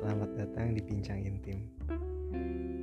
[0.00, 1.60] selamat datang di Bincang Intim.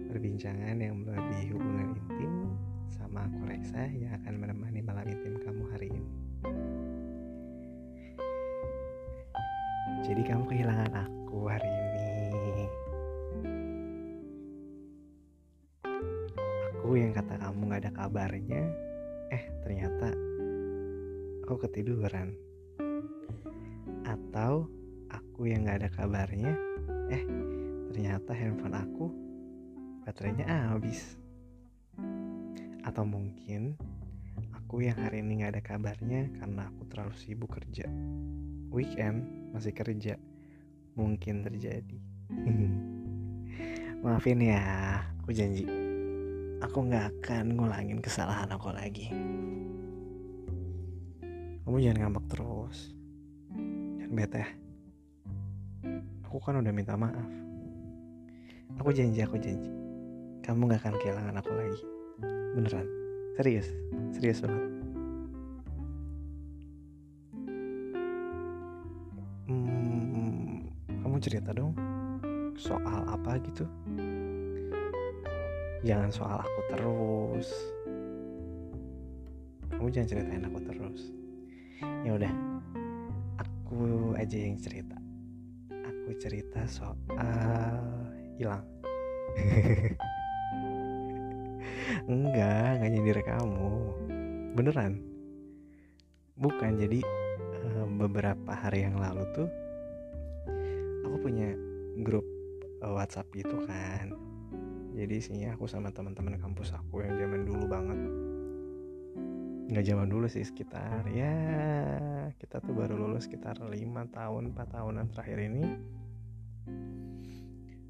[0.06, 2.54] Perbincangan yang melebihi hubungan intim
[2.86, 6.14] sama aku Reksa yang akan menemani malam intim kamu hari ini.
[10.06, 12.66] Jadi kamu kehilangan aku hari ini.
[16.70, 18.62] Aku yang kata kamu gak ada kabarnya,
[19.34, 20.14] eh ternyata
[21.50, 22.38] aku ketiduran.
[24.06, 24.70] Atau
[25.10, 26.77] aku yang gak ada kabarnya,
[27.08, 27.24] eh
[27.92, 29.06] ternyata handphone aku
[30.04, 31.20] baterainya habis.
[32.84, 33.76] Atau mungkin
[34.56, 37.88] aku yang hari ini gak ada kabarnya karena aku terlalu sibuk kerja.
[38.72, 40.16] Weekend masih kerja,
[40.96, 42.00] mungkin terjadi.
[44.04, 45.88] Maafin ya, aku janji
[46.62, 49.14] aku gak akan ngulangin kesalahan aku lagi.
[51.68, 52.96] Kamu jangan ngambek terus.
[54.00, 54.67] Jangan bete.
[56.28, 57.32] Aku kan udah minta maaf.
[58.84, 59.72] Aku janji, aku janji.
[60.44, 61.80] Kamu gak akan kehilangan aku lagi.
[62.52, 62.84] Beneran.
[63.40, 63.72] Serius.
[64.12, 64.64] Serius banget.
[69.48, 70.68] Hmm,
[71.00, 71.72] kamu cerita dong.
[72.60, 73.64] Soal apa gitu?
[75.88, 77.48] Jangan soal aku terus.
[79.72, 81.02] Kamu jangan ceritain aku terus.
[82.04, 82.34] Ya udah.
[83.40, 85.07] Aku aja yang cerita.
[86.08, 86.96] Aku cerita soal
[88.40, 88.64] hilang.
[92.08, 93.68] enggak, enggak nyindir kamu.
[94.56, 95.04] Beneran.
[96.40, 97.04] Bukan jadi
[97.60, 99.52] eh, beberapa hari yang lalu tuh
[101.04, 101.52] aku punya
[102.00, 102.24] grup
[102.80, 104.16] eh, WhatsApp gitu kan.
[104.96, 108.00] Jadi isinya aku sama teman-teman kampus aku yang zaman dulu banget.
[109.76, 111.36] Nggak zaman dulu sih sekitar ya
[112.40, 115.97] kita tuh baru lulus sekitar lima tahun 4 tahunan terakhir ini.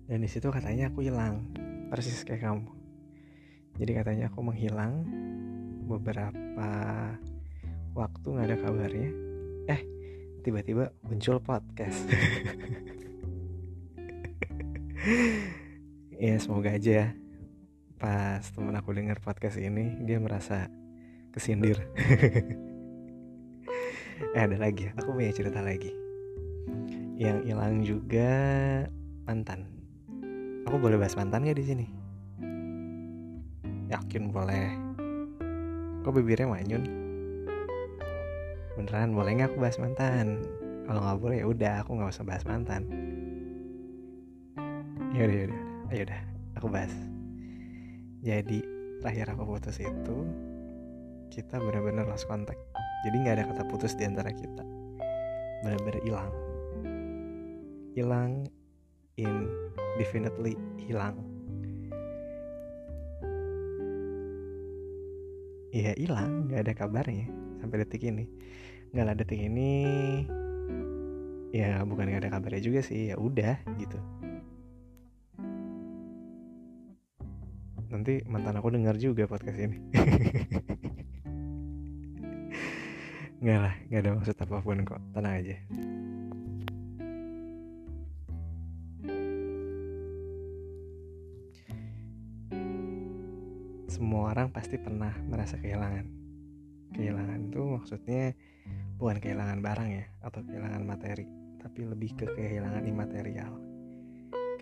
[0.08, 1.52] Dan di situ katanya aku hilang
[1.92, 2.64] persis kayak kamu.
[3.76, 5.04] Jadi katanya aku menghilang
[5.84, 6.72] beberapa
[7.92, 9.12] waktu nggak ada kabarnya.
[9.68, 9.82] Eh
[10.48, 12.08] tiba-tiba muncul podcast.
[16.24, 17.14] ya semoga aja
[17.98, 20.72] pas temen aku dengar podcast ini dia merasa
[21.36, 21.84] kesindir.
[24.36, 25.92] eh ada lagi ya, aku punya cerita lagi.
[27.20, 28.32] Yang hilang juga
[29.28, 29.77] mantan.
[30.68, 31.88] Aku boleh bahas mantan gak di sini?
[33.88, 34.76] Yakin boleh.
[36.04, 36.84] Kok bibirnya manyun?
[38.76, 40.44] Beneran boleh nggak aku bahas mantan?
[40.84, 42.84] Kalau nggak boleh ya udah aku nggak usah bahas mantan.
[45.16, 45.62] Ya udah, ya udah,
[45.96, 46.04] ayo
[46.60, 46.94] aku bahas.
[48.28, 48.60] Jadi
[49.00, 50.18] terakhir aku putus itu
[51.32, 52.60] kita benar-benar lost contact.
[53.08, 54.68] Jadi nggak ada kata putus di antara kita.
[55.64, 56.32] Benar-benar hilang.
[57.96, 58.32] Hilang
[59.98, 61.18] indefinitely hilang.
[65.74, 67.26] Iya hilang, nggak ada kabarnya
[67.58, 68.30] sampai detik ini.
[68.94, 69.74] Nggak lah detik ini,
[71.50, 73.10] ya bukan nggak ada kabarnya juga sih.
[73.10, 73.98] Ya udah gitu.
[77.90, 79.82] Nanti mantan aku dengar juga podcast ini.
[83.42, 85.02] nggak lah, nggak ada maksud apa pun kok.
[85.18, 85.58] Tenang aja.
[94.08, 96.08] Semua orang pasti pernah merasa kehilangan.
[96.96, 98.40] Kehilangan itu maksudnya
[98.96, 101.28] bukan kehilangan barang ya atau kehilangan materi,
[101.60, 103.52] tapi lebih ke kehilangan imaterial.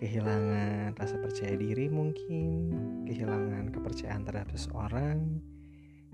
[0.02, 2.74] Kehilangan rasa percaya diri mungkin,
[3.06, 5.38] kehilangan kepercayaan terhadap seseorang,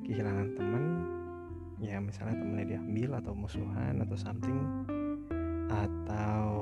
[0.04, 0.84] kehilangan teman,
[1.80, 4.60] ya misalnya temennya diambil atau musuhan atau something,
[5.72, 6.60] atau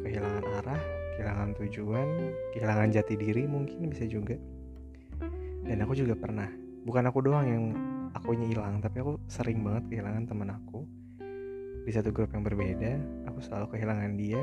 [0.00, 0.82] kehilangan arah,
[1.20, 2.08] kehilangan tujuan,
[2.56, 4.40] kehilangan jati diri mungkin bisa juga
[5.66, 6.46] dan aku juga pernah
[6.86, 7.64] bukan aku doang yang
[8.14, 10.86] akunya hilang tapi aku sering banget kehilangan teman aku.
[11.86, 14.38] Di satu grup yang berbeda aku selalu kehilangan dia.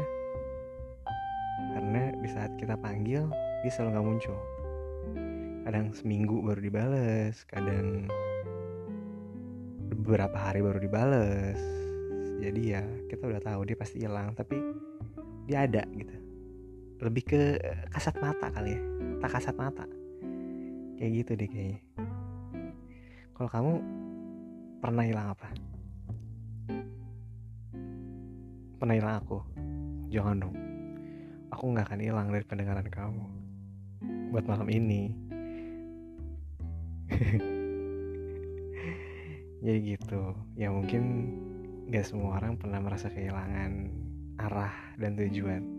[1.74, 3.32] Karena di saat kita panggil
[3.64, 4.40] dia selalu nggak muncul.
[5.64, 8.12] Kadang seminggu baru dibales kadang
[9.96, 11.60] beberapa hari baru dibales.
[12.44, 14.60] Jadi ya kita udah tahu dia pasti hilang tapi
[15.48, 16.16] dia ada gitu.
[17.00, 17.42] Lebih ke
[17.96, 18.82] kasat mata kali ya
[19.24, 20.03] tak kasat mata
[20.98, 21.80] kayak gitu deh kayaknya.
[23.34, 23.74] Kalau kamu
[24.78, 25.48] pernah hilang apa?
[28.78, 29.38] Pernah hilang aku?
[30.14, 30.56] Jangan dong.
[31.50, 33.26] Aku nggak akan hilang dari pendengaran kamu.
[34.30, 35.14] Buat malam ini.
[39.66, 40.38] Jadi gitu.
[40.54, 41.34] Ya mungkin
[41.90, 43.90] gak semua orang pernah merasa kehilangan
[44.42, 45.73] arah dan tujuan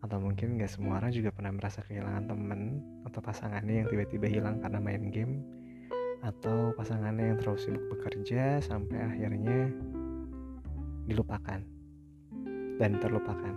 [0.00, 4.56] atau mungkin gak semua orang juga pernah merasa kehilangan temen atau pasangannya yang tiba-tiba hilang
[4.64, 5.44] karena main game.
[6.20, 9.72] Atau pasangannya yang terlalu sibuk bekerja sampai akhirnya
[11.08, 11.60] dilupakan
[12.80, 13.54] dan terlupakan.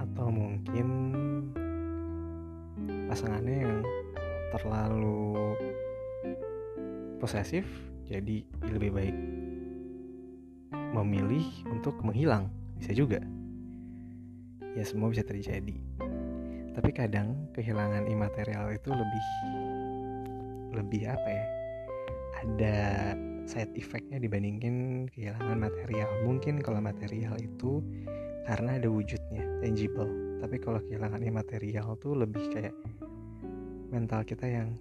[0.00, 0.88] Atau mungkin
[3.08, 3.76] pasangannya yang
[4.52, 5.36] terlalu
[7.20, 7.64] posesif
[8.08, 9.16] jadi lebih baik
[10.92, 13.24] memilih untuk menghilang bisa juga
[14.76, 15.76] ya semua bisa terjadi.
[16.72, 19.26] Tapi kadang kehilangan imaterial itu lebih
[20.72, 21.44] lebih apa ya
[22.42, 22.78] ada
[23.44, 26.08] side effectnya dibandingin kehilangan material.
[26.24, 27.84] Mungkin kalau material itu
[28.48, 30.08] karena ada wujudnya tangible.
[30.42, 32.74] Tapi kalau kehilangan imaterial tuh lebih kayak
[33.92, 34.74] mental kita yang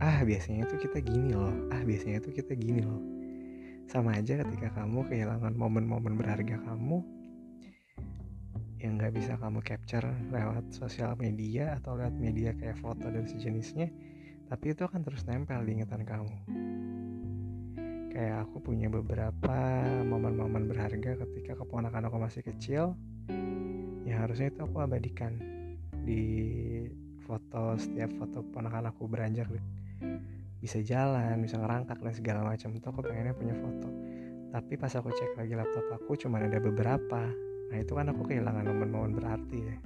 [0.00, 1.52] ah biasanya tuh kita gini loh.
[1.74, 3.02] Ah biasanya tuh kita gini loh.
[3.84, 7.04] Sama aja ketika kamu kehilangan momen-momen berharga kamu
[8.84, 13.88] yang nggak bisa kamu capture lewat sosial media atau lewat media kayak foto dan sejenisnya
[14.44, 16.36] tapi itu akan terus nempel di ingatan kamu.
[18.12, 19.58] Kayak aku punya beberapa
[20.04, 22.94] momen-momen berharga ketika keponakan aku masih kecil
[24.04, 25.40] yang harusnya itu aku abadikan
[26.04, 26.22] di
[27.24, 29.48] foto setiap foto ponakan aku beranjak
[30.60, 32.68] bisa jalan bisa ngerangkak dan segala macam.
[32.76, 33.88] Itu aku pengennya punya foto.
[34.54, 37.32] Tapi pas aku cek lagi laptop aku cuma ada beberapa
[37.74, 39.76] nah itu kan aku kehilangan momen-momen berarti ya.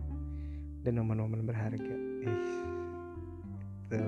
[0.84, 1.96] Dan momen-momen berharga.
[2.20, 2.68] Ih
[3.88, 4.04] itu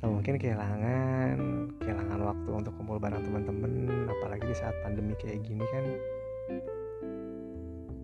[0.00, 1.36] atau mungkin kehilangan
[1.78, 3.72] kehilangan waktu untuk kumpul bareng teman-teman
[4.08, 5.84] apalagi di saat pandemi kayak gini kan.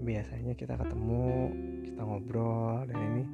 [0.04, 1.50] Biasanya kita ketemu
[1.88, 3.24] kita ngobrol dan ini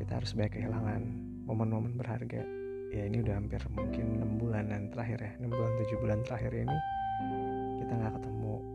[0.00, 1.02] kita harus banyak kehilangan
[1.44, 2.42] momen-momen berharga.
[2.90, 5.32] Ya ini udah hampir mungkin 6 bulanan terakhir ya.
[5.44, 6.78] 6 bulan 7 bulan terakhir ini
[7.84, 8.73] kita nggak ketemu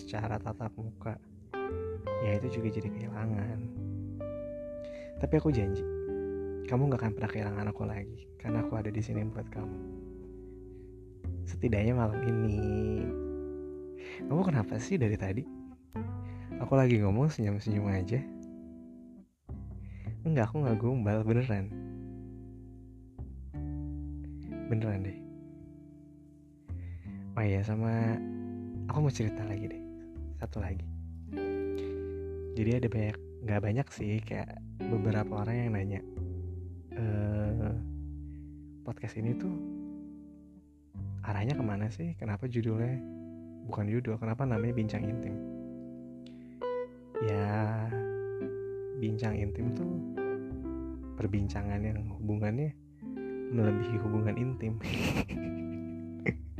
[0.00, 1.20] secara tatap muka
[2.24, 3.58] ya itu juga jadi kehilangan
[5.20, 5.84] tapi aku janji
[6.64, 9.78] kamu nggak akan pernah kehilangan aku lagi karena aku ada di sini buat kamu
[11.44, 12.56] setidaknya malam ini
[14.24, 15.44] kamu kenapa sih dari tadi
[16.56, 18.20] aku lagi ngomong senyum-senyum aja
[20.20, 21.72] Enggak, aku nggak gombal beneran.
[24.68, 25.18] Beneran deh.
[27.40, 28.20] Oh iya sama
[28.92, 29.79] aku mau cerita lagi deh.
[30.40, 30.88] Satu lagi.
[32.56, 36.00] Jadi ada banyak nggak banyak sih kayak beberapa orang yang nanya
[36.96, 37.72] eh
[38.84, 39.52] podcast ini tuh
[41.28, 42.16] arahnya ke mana sih?
[42.16, 42.96] Kenapa judulnya
[43.68, 44.16] bukan judul?
[44.16, 45.36] Kenapa namanya bincang intim?
[47.20, 47.84] Ya
[48.96, 49.92] bincang intim tuh
[51.20, 52.72] perbincangan yang hubungannya
[53.52, 54.80] melebihi hubungan intim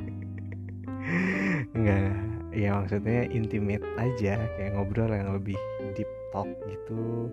[2.71, 5.59] ya maksudnya intimate aja kayak ngobrol yang lebih
[5.91, 7.27] deep talk gitu.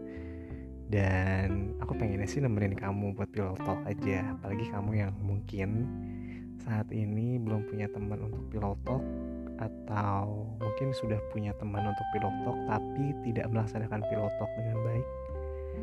[0.91, 5.87] Dan aku pengennya sih nemenin kamu buat pillow talk aja apalagi kamu yang mungkin
[6.67, 9.05] saat ini belum punya teman untuk pillow talk
[9.63, 15.07] atau mungkin sudah punya teman untuk pilot talk tapi tidak melaksanakan pilot talk dengan baik.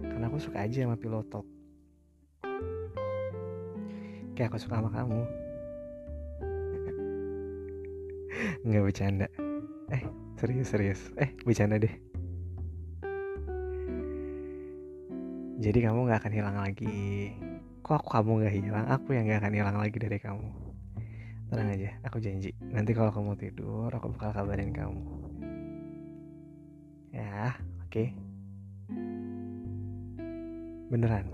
[0.03, 1.47] Karena aku suka aja sama pilot talk.
[4.35, 5.21] Kayak aku suka sama kamu.
[8.67, 9.44] Nggak bercanda
[9.91, 10.03] eh
[10.39, 11.95] serius serius eh bercanda deh
[15.61, 17.33] jadi kamu nggak akan hilang lagi
[17.85, 20.65] kok aku kamu nggak hilang aku yang nggak akan hilang lagi dari kamu
[21.45, 22.57] Tenang aja, aku janji.
[22.73, 25.01] Nanti kalau kamu tidur, aku bakal kabarin kamu.
[27.13, 27.53] Ya,
[27.85, 27.93] oke.
[27.93, 28.07] Okay.
[30.89, 31.29] Beneran,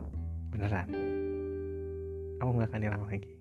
[0.51, 0.87] beneran.
[2.43, 3.31] Aku gak akan hilang lagi.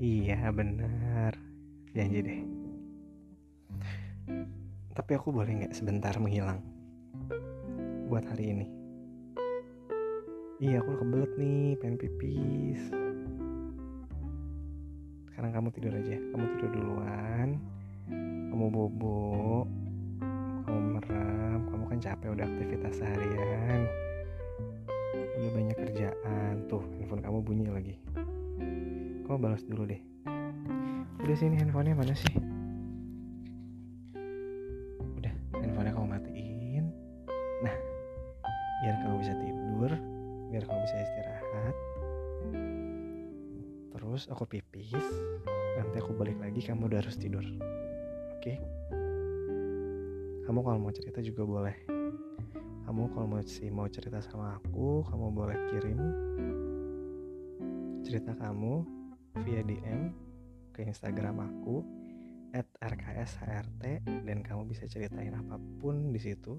[0.00, 1.49] Iya, bener.
[1.96, 2.40] Janji deh.
[4.94, 6.62] Tapi aku boleh gak sebentar menghilang?
[8.06, 8.66] Buat hari ini.
[10.60, 12.82] Iya, aku kebelet nih, pengen pipis
[15.40, 17.48] sekarang kamu tidur aja kamu tidur duluan
[18.52, 19.64] kamu bobo
[20.68, 23.88] kamu merem kamu kan capek udah aktivitas seharian
[25.16, 27.96] udah banyak kerjaan tuh handphone kamu bunyi lagi
[29.24, 29.96] kamu balas dulu deh
[31.20, 32.34] udah sini handphonenya mana sih
[35.20, 36.84] udah handphonenya kamu matiin
[37.64, 37.74] nah
[38.84, 39.90] biar kamu bisa tidur
[40.50, 41.76] biar kamu bisa istirahat
[43.92, 44.96] terus aku pipis
[45.80, 47.46] nanti aku balik Jadi kamu udah harus tidur.
[48.36, 48.58] Oke?
[50.44, 51.76] Kamu kalau mau cerita juga boleh.
[52.84, 56.00] Kamu kalau mau sih mau cerita sama aku, kamu boleh kirim
[58.02, 58.82] cerita kamu
[59.46, 60.10] via DM
[60.80, 61.84] ke Instagram aku
[62.56, 63.84] at rkshrt
[64.24, 66.56] dan kamu bisa ceritain apa pun di situ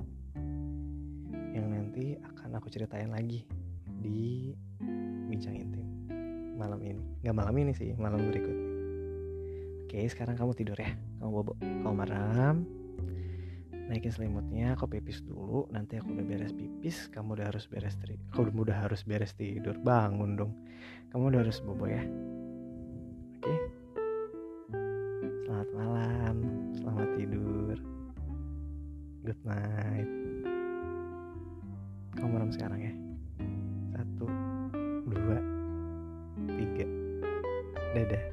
[1.58, 3.50] yang nanti akan aku ceritain lagi
[3.98, 4.54] di
[5.25, 5.84] bincang intim
[6.54, 7.01] malam ini.
[7.25, 8.70] Nggak malam ini sih malam berikutnya.
[9.90, 10.94] Oke sekarang kamu tidur ya.
[11.18, 12.56] Kamu bobo kamu malam
[13.90, 15.66] naikin selimutnya aku pipis dulu.
[15.74, 19.75] Nanti aku udah beres pipis kamu udah harus beres tidur kamu udah harus beres tidur.
[19.82, 20.54] Bangun dong.
[21.10, 22.06] Kamu udah harus bobo ya.
[23.42, 23.80] Oke
[25.51, 26.36] selamat malam
[26.79, 27.75] selamat tidur.
[29.27, 30.12] Good night.
[32.15, 32.93] Kamu merem sekarang ya?
[33.91, 34.31] Satu
[35.12, 35.43] dua
[36.55, 36.88] tiga.
[37.91, 38.24] Dadah